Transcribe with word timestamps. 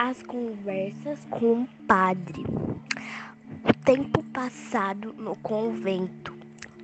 as 0.00 0.22
conversas 0.22 1.20
com 1.28 1.60
o 1.60 1.68
padre, 1.86 2.42
o 3.62 3.74
tempo 3.84 4.22
passado 4.32 5.12
no 5.12 5.36
convento. 5.36 6.34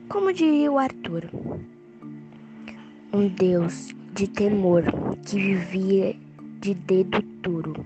como 0.08 0.32
diria 0.32 0.72
o 0.72 0.78
Arthur. 0.78 1.30
Um 3.12 3.28
Deus 3.28 3.94
de 4.12 4.27
temor 4.27 4.82
que 5.24 5.36
vivia 5.36 6.16
de 6.62 6.74
dedo 6.74 7.20
duro, 7.42 7.84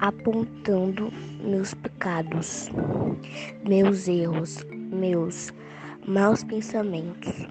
apontando 0.00 1.12
meus 1.44 1.74
pecados, 1.74 2.70
meus 3.66 4.08
erros, 4.08 4.64
meus 4.72 5.52
maus 6.06 6.42
pensamentos. 6.42 7.46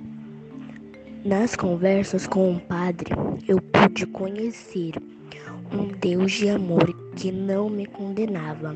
Nas 1.23 1.55
conversas 1.55 2.25
com 2.25 2.55
o 2.55 2.59
padre, 2.59 3.11
eu 3.47 3.61
pude 3.61 4.07
conhecer 4.07 4.93
um 5.71 5.87
Deus 5.99 6.31
de 6.31 6.49
amor 6.49 6.91
que 7.15 7.31
não 7.31 7.69
me 7.69 7.85
condenava, 7.85 8.75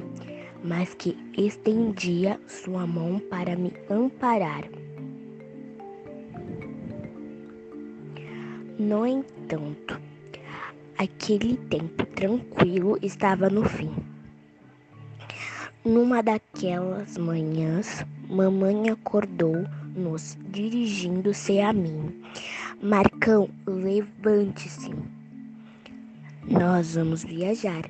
mas 0.63 0.93
que 0.93 1.17
estendia 1.35 2.39
sua 2.47 2.85
mão 2.85 3.19
para 3.29 3.55
me 3.55 3.73
amparar. 3.89 4.63
No 8.77 9.07
entanto, 9.07 9.99
Aquele 10.97 11.57
tempo 11.69 12.05
tranquilo 12.05 12.97
estava 13.01 13.49
no 13.49 13.65
fim. 13.65 13.91
Numa 15.83 16.21
daquelas 16.21 17.17
manhãs, 17.17 18.05
mamãe 18.29 18.89
acordou-nos, 18.89 20.37
dirigindo-se 20.49 21.59
a 21.59 21.73
mim. 21.73 22.23
Marcão, 22.81 23.49
levante-se. 23.65 24.91
Nós 26.47 26.95
vamos 26.95 27.23
viajar. 27.23 27.83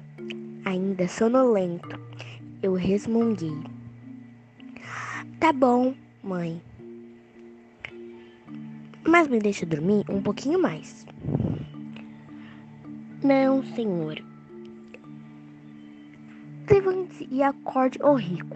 Ainda 0.65 1.07
sonolento, 1.07 1.99
eu 2.61 2.73
resmunguei. 2.73 3.57
Tá 5.39 5.51
bom, 5.51 5.93
mãe. 6.23 6.61
Mas 9.05 9.27
me 9.27 9.39
deixa 9.39 9.65
dormir 9.65 10.05
um 10.09 10.21
pouquinho 10.21 10.59
mais. 10.61 11.05
Não, 13.23 13.63
senhor. 13.63 14.21
Levante-se 16.69 17.25
e 17.31 17.41
acorde 17.41 17.97
o 18.03 18.15
rico. 18.15 18.49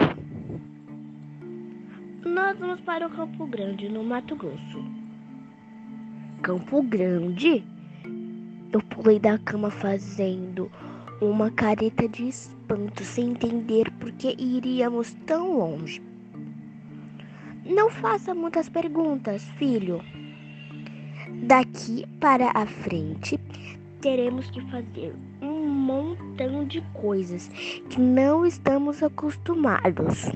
Nós 2.26 2.60
vamos 2.60 2.82
para 2.82 3.08
o 3.08 3.10
Campo 3.10 3.48
Grande, 3.48 3.88
no 3.88 4.04
Mato 4.04 4.36
Grosso. 4.36 4.84
Campo 6.42 6.84
Grande? 6.84 7.64
Eu 8.74 8.82
pulei 8.82 9.18
da 9.20 9.38
cama 9.38 9.72
fazendo 9.72 10.70
uma 11.22 11.50
careta 11.50 12.06
de 12.10 12.28
espanto, 12.28 13.06
sem 13.06 13.30
entender 13.30 13.90
por 13.92 14.12
que 14.12 14.36
iríamos 14.38 15.14
tão 15.26 15.60
longe. 15.60 16.02
Não 17.66 17.90
faça 17.90 18.36
muitas 18.36 18.68
perguntas, 18.68 19.46
filho. 19.52 20.02
Daqui 21.44 22.06
para 22.20 22.52
a 22.54 22.66
frente 22.66 23.40
teremos 24.08 24.50
que 24.50 24.62
fazer 24.72 25.14
um 25.42 25.68
montão 25.68 26.64
de 26.64 26.80
coisas 26.94 27.50
que 27.90 28.00
não 28.00 28.46
estamos 28.46 29.04
acostumados. 29.04 30.32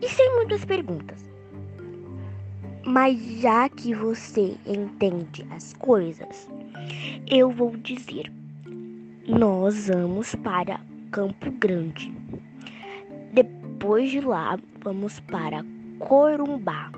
E 0.00 0.08
sem 0.08 0.34
muitas 0.36 0.64
perguntas. 0.64 1.28
Mas 2.86 3.20
já 3.42 3.68
que 3.68 3.92
você 3.92 4.56
entende 4.64 5.46
as 5.50 5.74
coisas, 5.74 6.48
eu 7.30 7.50
vou 7.50 7.76
dizer: 7.76 8.32
nós 9.28 9.88
vamos 9.88 10.34
para 10.36 10.80
Campo 11.10 11.50
Grande. 11.50 12.10
Depois 13.34 14.10
de 14.10 14.22
lá, 14.22 14.58
vamos 14.82 15.20
para 15.20 15.62
Corumbá. 15.98 16.90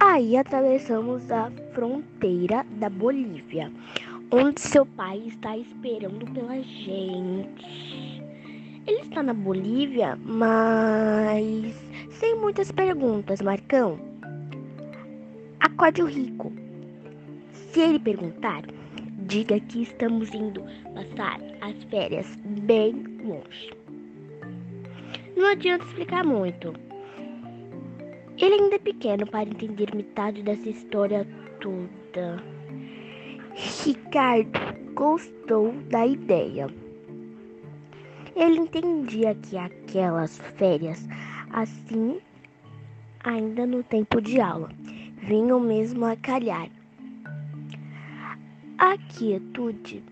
Aí 0.00 0.36
atravessamos 0.36 1.30
a 1.30 1.52
fronteira 1.74 2.64
da 2.78 2.88
Bolívia, 2.88 3.70
onde 4.30 4.60
seu 4.60 4.86
pai 4.86 5.18
está 5.26 5.58
esperando 5.58 6.24
pela 6.32 6.62
gente. 6.62 8.22
Ele 8.86 9.00
está 9.00 9.22
na 9.22 9.34
Bolívia, 9.34 10.16
mas 10.24 11.74
sem 12.10 12.36
muitas 12.36 12.70
perguntas, 12.70 13.42
Marcão. 13.42 13.98
Acorde 15.60 16.02
o 16.02 16.06
rico. 16.06 16.52
Se 17.52 17.80
ele 17.80 17.98
perguntar, 17.98 18.62
diga 19.26 19.58
que 19.58 19.82
estamos 19.82 20.32
indo 20.32 20.62
passar 20.94 21.40
as 21.60 21.82
férias 21.84 22.36
bem 22.62 22.92
longe. 23.24 23.72
Não 25.36 25.48
adianta 25.48 25.84
explicar 25.86 26.24
muito. 26.24 26.72
Ele 28.36 28.54
ainda 28.54 28.76
é 28.76 28.78
pequeno 28.78 29.26
para 29.26 29.48
entender 29.48 29.94
metade 29.94 30.42
dessa 30.42 30.68
história 30.68 31.26
toda. 31.64 32.44
Ricardo 33.82 34.60
gostou 34.92 35.72
da 35.88 36.06
ideia. 36.06 36.68
Ele 38.36 38.58
entendia 38.58 39.34
que 39.34 39.56
aquelas 39.56 40.36
férias, 40.58 41.08
assim, 41.50 42.20
ainda 43.22 43.66
no 43.66 43.82
tempo 43.82 44.20
de 44.20 44.40
aula, 44.40 44.68
vinham 45.22 45.58
mesmo 45.58 46.04
a 46.04 46.14
calhar. 46.16 46.68
A 48.76 48.98
quietude 48.98 50.04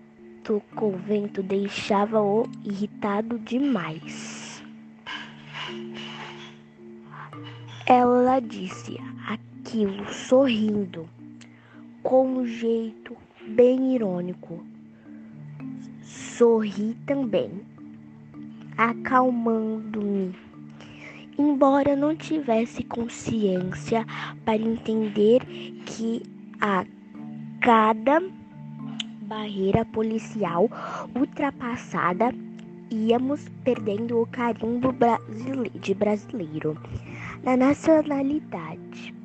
do 0.45 0.63
convento 0.75 1.43
deixava-o 1.43 2.49
irritado 2.65 3.39
demais. 3.41 4.63
Ela 7.87 8.41
disse 8.41 8.97
aquilo 9.27 10.07
sorrindo, 10.13 11.09
com 12.03 12.27
um 12.27 12.47
jeito 12.47 13.17
bem 13.49 13.95
irônico. 13.95 14.65
Sorri 16.03 16.97
também, 17.07 17.51
acalmando-me. 18.77 20.35
Embora 21.39 21.97
não 21.97 22.15
tivesse 22.15 22.83
consciência 22.83 24.05
para 24.45 24.57
entender 24.57 25.41
que 25.87 26.23
a 26.61 26.85
cada 27.61 28.23
barreira 29.23 29.85
policial 29.87 30.69
ultrapassada 31.17 32.35
íamos 32.91 33.49
perdendo 33.65 34.21
o 34.21 34.27
carimbo 34.27 34.95
de 35.81 35.95
brasileiro 35.95 36.77
na 37.43 37.57
nacionalidade 37.57 39.22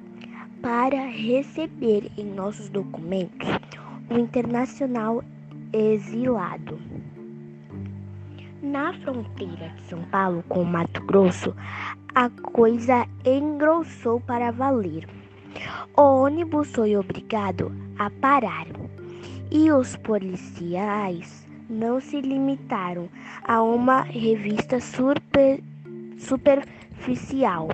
para 0.61 1.05
receber 1.07 2.11
em 2.17 2.25
nossos 2.25 2.69
documentos 2.69 3.47
o 4.09 4.17
internacional 4.17 5.23
exilado. 5.73 6.79
Na 8.61 8.93
fronteira 8.93 9.69
de 9.75 9.81
São 9.83 10.01
Paulo 10.05 10.43
com 10.49 10.63
Mato 10.63 11.01
Grosso, 11.05 11.55
a 12.15 12.29
coisa 12.29 13.07
engrossou 13.25 14.19
para 14.19 14.51
valer. 14.51 15.07
O 15.95 16.23
ônibus 16.23 16.71
foi 16.71 16.95
obrigado 16.95 17.71
a 17.97 18.09
parar 18.09 18.67
e 19.51 19.71
os 19.71 19.95
policiais 19.97 21.47
não 21.69 21.99
se 21.99 22.21
limitaram 22.21 23.09
a 23.43 23.61
uma 23.61 24.01
revista 24.01 24.79
super, 24.79 25.61
superficial. 26.17 27.69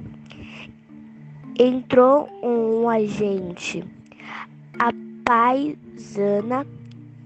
Entrou 1.60 2.28
um 2.42 2.90
agente, 2.90 3.84
a 4.80 4.92
paisana, 5.24 6.66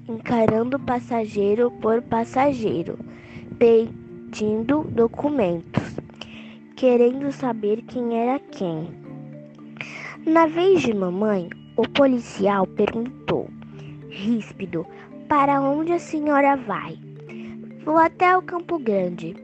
encarando 0.07 0.77
passageiro 0.77 1.71
por 1.79 2.01
passageiro 2.01 2.99
pedindo 3.57 4.83
documentos, 4.91 5.95
querendo 6.75 7.31
saber 7.31 7.81
quem 7.83 8.19
era 8.19 8.37
quem. 8.37 8.89
Na 10.25 10.45
vez 10.45 10.81
de 10.81 10.93
mamãe, 10.93 11.49
o 11.77 11.87
policial 11.87 12.67
perguntou, 12.67 13.49
ríspido, 14.09 14.85
para 15.29 15.61
onde 15.61 15.93
a 15.93 15.99
senhora 15.99 16.57
vai? 16.57 16.99
Vou 17.85 17.97
até 17.97 18.37
o 18.37 18.41
Campo 18.41 18.77
Grande. 18.77 19.37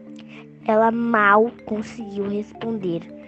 Ela 0.68 0.92
mal 0.92 1.50
conseguiu 1.66 2.28
responder. 2.28 3.23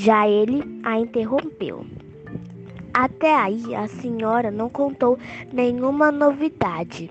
Já 0.00 0.28
ele 0.28 0.62
a 0.84 0.96
interrompeu. 0.96 1.84
Até 2.94 3.34
aí 3.34 3.74
a 3.74 3.88
senhora 3.88 4.48
não 4.48 4.70
contou 4.70 5.18
nenhuma 5.52 6.12
novidade. 6.12 7.10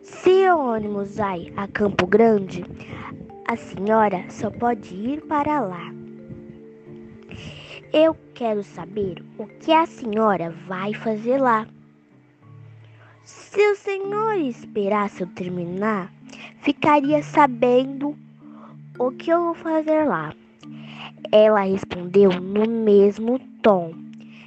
Se 0.00 0.50
o 0.50 0.58
ônibus 0.58 1.18
vai 1.18 1.52
a 1.54 1.68
Campo 1.68 2.06
Grande, 2.06 2.64
a 3.46 3.56
senhora 3.56 4.24
só 4.30 4.50
pode 4.50 4.94
ir 4.94 5.20
para 5.26 5.60
lá. 5.60 5.92
Eu 7.92 8.16
quero 8.32 8.62
saber 8.62 9.22
o 9.36 9.46
que 9.46 9.70
a 9.70 9.84
senhora 9.84 10.48
vai 10.66 10.94
fazer 10.94 11.36
lá. 11.36 11.66
Se 13.22 13.60
o 13.70 13.76
senhor 13.76 14.36
esperasse 14.36 15.20
eu 15.20 15.26
terminar, 15.26 16.10
ficaria 16.62 17.22
sabendo 17.22 18.16
o 18.98 19.10
que 19.10 19.30
eu 19.30 19.42
vou 19.42 19.54
fazer 19.54 20.04
lá. 20.06 20.32
Ela 21.30 21.60
respondeu 21.60 22.30
no 22.40 22.66
mesmo 22.66 23.38
tom, 23.62 23.94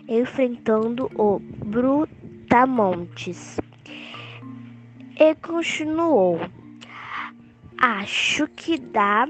enfrentando 0.07 1.09
o 1.15 1.39
Brutamontes 1.39 3.59
e 5.19 5.35
continuou: 5.35 6.39
Acho 7.77 8.47
que 8.49 8.77
dá 8.77 9.27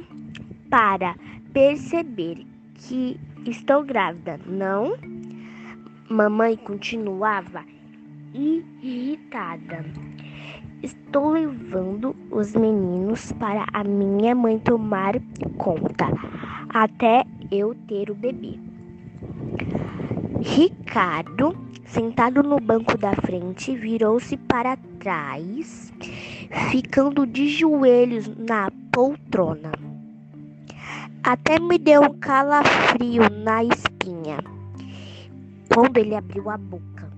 para 0.70 1.16
perceber 1.54 2.46
que 2.76 3.20
estou 3.46 3.84
grávida, 3.84 4.40
não? 4.46 4.98
Mamãe 6.10 6.58
continuava 6.58 7.64
irritada. 8.34 9.86
Estou 10.84 11.32
levando 11.32 12.16
os 12.30 12.54
meninos 12.54 13.32
para 13.34 13.66
a 13.74 13.84
minha 13.84 14.36
mãe 14.36 14.60
tomar 14.60 15.14
conta 15.58 16.08
até 16.76 17.24
eu 17.50 17.74
ter 17.88 18.12
o 18.12 18.16
bebê. 18.16 18.60
Ricardo, 20.42 21.56
sentado 21.86 22.44
no 22.44 22.60
banco 22.60 22.98
da 22.98 23.14
frente, 23.16 23.74
virou-se 23.74 24.36
para 24.36 24.76
trás, 25.00 25.94
ficando 26.70 27.26
de 27.26 27.48
joelhos 27.48 28.28
na 28.36 28.70
poltrona. 28.92 29.72
Até 31.24 31.58
me 31.62 31.78
deu 31.78 32.02
um 32.02 32.14
calafrio 32.20 33.22
na 33.30 33.64
espinha 33.64 34.40
quando 35.74 35.98
ele 35.98 36.14
abriu 36.14 36.50
a 36.50 36.58
boca. 36.58 37.10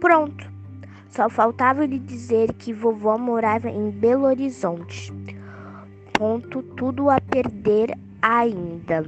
Pronto, 0.00 0.50
só 1.08 1.28
faltava 1.30 1.86
lhe 1.86 2.00
dizer 2.00 2.52
que 2.54 2.72
vovó 2.72 3.16
morava 3.16 3.70
em 3.70 3.92
Belo 3.92 4.24
Horizonte. 4.24 5.12
Ponto, 6.12 6.64
tudo 6.64 7.08
a 7.08 7.20
perder 7.20 7.96
ainda. 8.22 9.04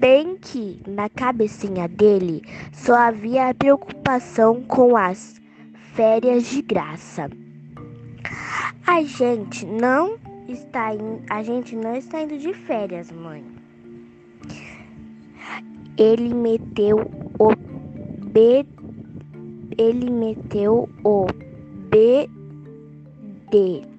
bem 0.00 0.38
que 0.38 0.80
na 0.88 1.10
cabecinha 1.10 1.86
dele 1.86 2.40
só 2.72 2.94
havia 2.94 3.54
preocupação 3.54 4.62
com 4.62 4.96
as 4.96 5.38
férias 5.92 6.46
de 6.46 6.62
graça. 6.62 7.30
A 8.86 9.02
gente 9.02 9.66
não 9.66 10.18
está 10.48 10.94
in... 10.94 11.20
a 11.28 11.42
gente 11.42 11.76
não 11.76 11.94
está 11.94 12.22
indo 12.22 12.38
de 12.38 12.54
férias, 12.54 13.12
mãe. 13.12 13.44
Ele 15.98 16.32
meteu 16.32 17.10
o 17.38 17.54
B 18.32 18.64
ele 19.80 20.10
meteu 20.10 20.88
o 21.02 21.26
B 21.88 22.28
D. 23.50 23.89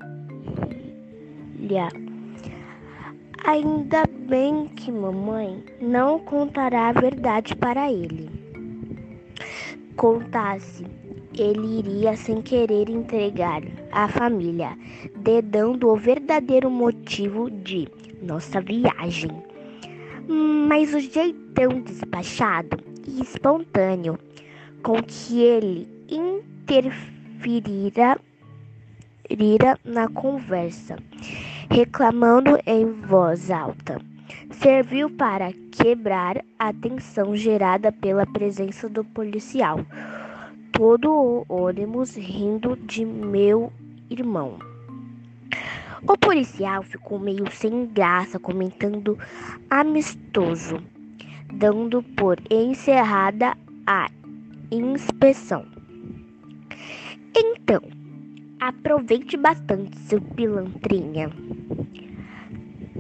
Ainda 3.45 4.03
bem 4.27 4.68
que 4.68 4.91
mamãe 4.91 5.63
não 5.79 6.19
contará 6.19 6.89
a 6.89 6.91
verdade 6.91 7.56
para 7.56 7.89
ele. 7.91 8.29
Contasse, 9.95 10.85
ele 11.33 11.79
iria 11.79 12.18
sem 12.18 12.41
querer 12.41 12.89
entregar 12.89 13.62
a 13.91 14.09
família, 14.09 14.77
dedando 15.18 15.89
o 15.89 15.95
verdadeiro 15.95 16.69
motivo 16.69 17.50
de 17.50 17.88
nossa 18.21 18.59
viagem. 18.59 19.31
Mas 20.67 20.94
o 20.94 21.00
jeitão 21.00 21.79
despachado 21.81 22.77
e 23.07 23.21
espontâneo 23.21 24.19
com 24.83 25.01
que 25.01 25.41
ele 25.41 25.88
interferira 26.09 28.19
na 29.85 30.09
conversa 30.09 30.97
reclamando 31.69 32.58
em 32.66 32.86
voz 32.92 33.52
alta. 33.52 34.00
Serviu 34.52 35.10
para 35.10 35.52
quebrar 35.72 36.44
a 36.58 36.74
tensão 36.74 37.36
gerada 37.36 37.92
pela 37.92 38.25
presença 38.25 38.88
do 38.88 39.04
policial. 39.04 39.80
Todo 40.72 41.12
o 41.12 41.46
ônibus 41.50 42.15
rindo 42.15 42.77
de 42.77 43.03
meu 43.06 43.72
irmão. 44.10 44.58
O 46.08 46.18
policial 46.18 46.82
ficou 46.82 47.20
meio 47.20 47.50
sem 47.51 47.86
graça, 47.86 48.39
comentando 48.39 49.18
amistoso, 49.70 50.82
dando 51.53 52.01
por 52.01 52.39
encerrada 52.50 53.56
a 53.86 54.10
inspeção. 54.72 55.65
Então, 57.36 57.82
Aproveite 58.62 59.38
bastante, 59.38 59.98
seu 60.01 60.22
pilantrinha. 60.22 61.32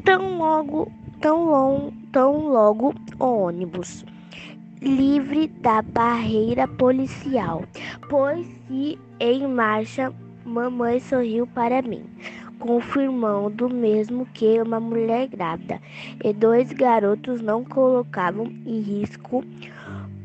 Tão 0.03 0.39
logo, 0.39 0.91
tão 1.21 1.45
long, 1.45 1.91
tão 2.11 2.47
logo 2.47 2.95
o 3.19 3.25
ônibus 3.25 4.03
livre 4.81 5.47
da 5.47 5.83
barreira 5.83 6.67
policial, 6.67 7.63
pois-se 8.09 8.97
em 9.19 9.47
marcha, 9.47 10.11
mamãe 10.43 10.99
sorriu 10.99 11.45
para 11.45 11.83
mim, 11.83 12.05
confirmando 12.57 13.69
mesmo 13.69 14.25
que 14.33 14.59
uma 14.59 14.79
mulher 14.79 15.27
grávida 15.27 15.79
e 16.23 16.33
dois 16.33 16.73
garotos 16.73 17.39
não 17.39 17.63
colocavam 17.63 18.47
em 18.65 18.79
risco 18.79 19.43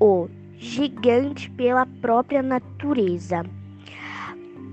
o 0.01 0.31
gigante 0.57 1.51
pela 1.51 1.85
própria 1.85 2.43
natureza. 2.43 3.45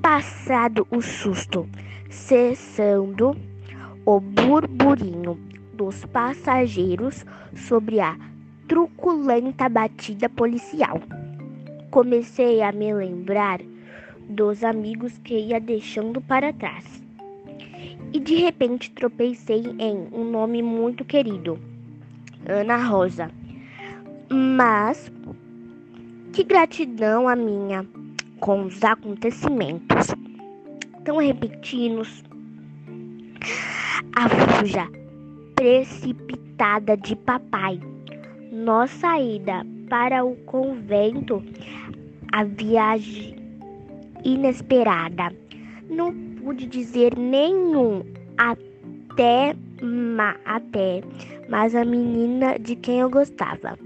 Passado 0.04 0.86
o 0.92 1.02
susto, 1.02 1.66
cessando 2.10 3.38
o 4.06 4.20
burburinho 4.20 5.40
dos 5.74 6.04
passageiros 6.04 7.26
sobre 7.56 8.02
a 8.02 8.18
truculenta 8.68 9.70
batida 9.70 10.28
policial, 10.28 11.00
comecei 11.90 12.62
a 12.62 12.74
me 12.74 12.94
lembrar 12.94 13.62
dos 14.28 14.62
amigos 14.62 15.18
que 15.20 15.36
ia 15.36 15.62
deixando 15.62 16.20
para 16.20 16.52
trás. 16.52 17.02
E 18.12 18.20
de 18.20 18.36
repente 18.36 18.92
tropecei 18.92 19.64
em 19.80 20.10
um 20.12 20.30
nome 20.30 20.62
muito 20.62 21.06
querido, 21.06 21.58
Ana 22.46 22.76
Rosa. 22.76 23.32
Mas 24.30 25.10
que 26.34 26.44
gratidão 26.44 27.26
a 27.26 27.38
minha 27.38 27.88
com 28.44 28.66
os 28.66 28.84
acontecimentos 28.84 30.08
tão 31.06 31.18
repentinos. 31.18 32.22
A 34.18 34.28
fuja 34.28 34.86
precipitada 35.56 36.98
de 36.98 37.16
papai, 37.16 37.80
nossa 38.52 39.18
ida 39.18 39.66
para 39.90 40.26
o 40.26 40.36
convento, 40.46 41.42
a 42.34 42.44
viagem, 42.44 43.34
inesperada. 44.26 45.34
Não 45.90 46.14
pude 46.44 46.68
dizer 46.68 47.18
nenhum 47.18 48.04
até, 48.38 49.56
ma, 49.82 50.36
até, 50.44 51.02
mas 51.48 51.74
a 51.74 51.86
menina 51.86 52.60
de 52.60 52.76
quem 52.76 53.00
eu 53.00 53.10
gostava. 53.10 53.80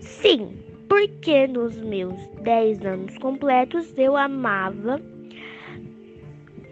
Sim, 0.00 0.62
porque 0.92 1.46
nos 1.46 1.74
meus 1.78 2.20
10 2.42 2.84
anos 2.84 3.16
completos 3.16 3.94
eu 3.96 4.14
amava, 4.14 5.00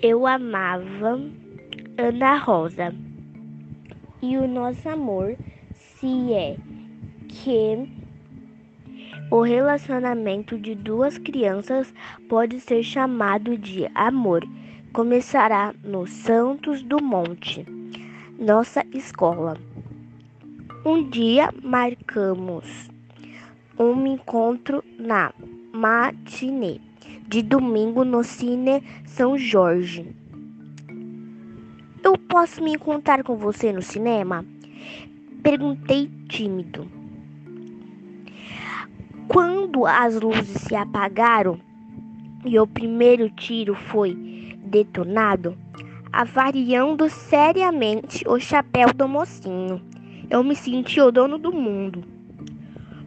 eu 0.03 0.27
amava 0.27 1.19
Ana 1.97 2.37
Rosa. 2.37 2.95
E 4.21 4.37
o 4.37 4.47
nosso 4.47 4.87
amor 4.91 5.39
se 5.73 6.35
é 6.35 6.55
que 7.31 7.89
o 9.31 9.41
relacionamento 9.41 10.59
de 10.59 10.75
duas 10.75 11.17
crianças 11.17 11.91
pode 12.29 12.61
ser 12.61 12.83
chamado 12.83 13.57
de 13.57 13.91
amor. 13.95 14.47
Começará 14.93 15.75
no 15.83 16.07
Santos 16.07 16.83
do 16.83 17.03
Monte, 17.03 17.65
nossa 18.39 18.85
escola. 18.93 19.57
Um 20.85 21.09
dia 21.09 21.49
marcamos 21.62 22.91
um 23.81 24.07
encontro 24.07 24.85
na 24.99 25.33
matinê 25.73 26.79
de 27.27 27.41
domingo 27.41 28.05
no 28.05 28.23
Cine 28.23 28.83
São 29.07 29.39
Jorge. 29.39 30.15
Eu 32.05 32.19
posso 32.29 32.63
me 32.63 32.75
encontrar 32.75 33.25
com 33.25 33.37
você 33.37 33.73
no 33.73 33.81
cinema? 33.81 34.45
Perguntei 35.43 36.11
tímido. 36.29 36.87
Quando 39.29 39.87
as 39.87 40.21
luzes 40.21 40.61
se 40.61 40.77
apagaram 40.77 41.59
e 42.45 42.59
o 42.59 42.67
primeiro 42.67 43.31
tiro 43.31 43.75
foi 43.75 44.15
detonado, 44.67 45.57
avariando 46.13 47.09
seriamente 47.09 48.29
o 48.29 48.39
chapéu 48.39 48.93
do 48.93 49.09
mocinho, 49.09 49.81
eu 50.29 50.45
me 50.45 50.55
senti 50.55 51.01
o 51.01 51.11
dono 51.11 51.39
do 51.39 51.51
mundo. 51.51 52.20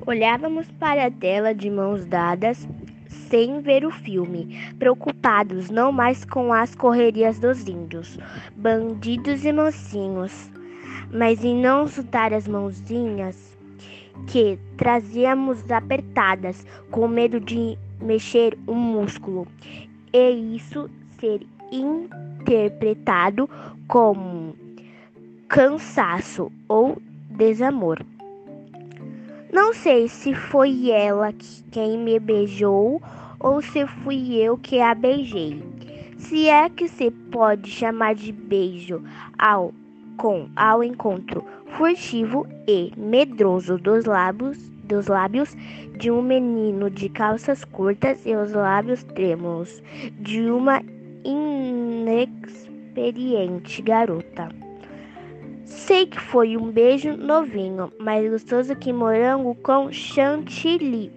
Olhávamos 0.06 0.70
para 0.80 1.06
a 1.06 1.12
tela 1.12 1.56
de 1.56 1.70
mãos 1.70 2.06
dadas, 2.06 2.68
sem 3.08 3.62
ver 3.62 3.86
o 3.86 3.92
filme, 3.92 4.74
preocupados 4.78 5.70
não 5.70 5.94
mais 5.94 6.26
com 6.26 6.52
as 6.52 6.76
correrias 6.76 7.40
dos 7.40 7.66
índios, 7.66 8.20
bandidos 8.54 9.46
e 9.46 9.54
mocinhos, 9.54 10.52
mas 11.10 11.42
em 11.46 11.56
não 11.56 11.88
soltar 11.88 12.34
as 12.34 12.46
mãozinhas 12.50 13.58
que 14.28 14.60
trazíamos 14.76 15.72
apertadas, 15.72 16.66
com 16.92 17.08
medo 17.08 17.40
de 17.40 17.78
mexer 18.02 18.58
um 18.68 18.76
músculo, 18.76 19.48
e 20.12 20.56
isso 20.58 20.90
ser 21.18 21.48
interpretado 21.72 23.50
como 23.88 24.54
cansaço 25.48 26.52
ou 26.68 27.02
desamor. 27.30 28.06
Não 29.54 29.72
sei 29.72 30.08
se 30.08 30.34
foi 30.34 30.90
ela 30.90 31.32
quem 31.70 31.96
me 31.96 32.20
beijou 32.20 33.00
ou 33.40 33.62
se 33.62 33.86
fui 33.86 34.36
eu 34.36 34.58
que 34.58 34.82
a 34.82 34.96
beijei. 34.96 35.62
Se 36.18 36.50
é 36.50 36.68
que 36.68 36.88
se 36.88 37.12
pode 37.12 37.70
chamar 37.70 38.16
de 38.16 38.32
beijo 38.32 39.04
ao 39.38 39.72
com 40.18 40.50
ao 40.56 40.84
encontro 40.84 41.46
furtivo 41.68 42.48
e 42.68 42.92
medroso 42.98 43.78
dos 43.78 44.06
lábios 44.06 44.58
dos 44.86 45.06
lábios 45.06 45.56
de 46.00 46.10
um 46.10 46.24
menino 46.24 46.90
de 46.90 47.08
calças 47.08 47.64
curtas 47.64 48.26
e 48.26 48.36
os 48.36 48.54
lábios 48.54 49.04
trêmulos 49.04 49.84
de 50.20 50.50
uma 50.50 50.82
inexperiente 51.24 53.84
garota. 53.84 54.63
Sei 55.86 56.06
que 56.08 56.18
foi 56.18 56.56
um 56.56 56.72
beijo 56.72 57.18
novinho, 57.18 57.92
mais 58.00 58.32
gostoso 58.32 58.74
que 58.74 58.94
morango 58.94 59.54
com 59.56 59.92
chantilly. 59.92 61.12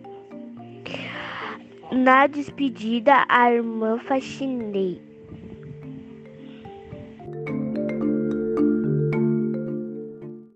Na 1.92 2.26
despedida, 2.26 3.24
a 3.28 3.52
irmã 3.52 3.96
faxinei 4.00 5.05